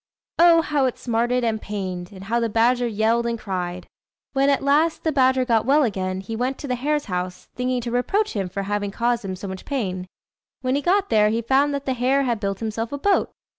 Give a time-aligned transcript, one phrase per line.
[0.39, 0.63] Oh!
[0.63, 2.11] how it smarted and pained!
[2.11, 3.85] and how the badger yelled and cried!
[4.33, 4.61] [Illustration: THE HARE AND THE BADGER.
[4.63, 7.49] (2)] When, at last, the badger got well again, he went to the hare's house,
[7.53, 10.07] thinking to reproach him for having caused him so much pain.
[10.61, 13.31] When he got there, he found that the hare had built himself a boat.